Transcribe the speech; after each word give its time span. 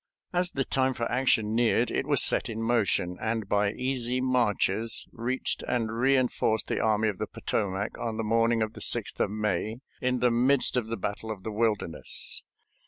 As 0.33 0.49
the 0.53 0.63
time 0.63 0.95
for 0.95 1.03
action 1.11 1.53
neared 1.53 1.91
it 1.91 2.07
was 2.07 2.23
set 2.23 2.49
in 2.49 2.59
motion, 2.59 3.17
and 3.21 3.47
by 3.47 3.71
easy 3.71 4.19
marches 4.19 5.05
reached 5.11 5.61
and 5.67 5.91
re 5.95 6.17
enforced 6.17 6.69
the 6.69 6.79
Army 6.79 7.07
of 7.07 7.19
the 7.19 7.27
Potomac 7.27 7.95
on 7.99 8.17
the 8.17 8.23
morning 8.23 8.63
of 8.63 8.73
the 8.73 8.81
6th 8.81 9.19
of 9.19 9.29
May, 9.29 9.77
in 10.01 10.17
the 10.17 10.31
midst 10.31 10.75
of 10.75 10.87
the 10.87 10.97
battle 10.97 11.29
of 11.29 11.43
the 11.43 11.51
Wilderness. 11.51 12.43